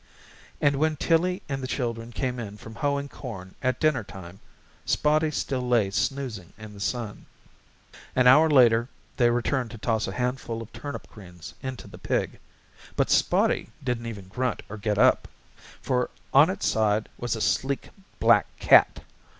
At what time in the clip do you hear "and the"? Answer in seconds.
1.47-1.67